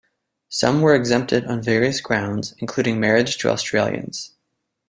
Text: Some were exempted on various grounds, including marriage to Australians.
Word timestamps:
Some 0.49 0.81
were 0.81 0.95
exempted 0.95 1.45
on 1.45 1.61
various 1.61 2.01
grounds, 2.01 2.55
including 2.57 2.99
marriage 2.99 3.37
to 3.37 3.51
Australians. 3.51 4.35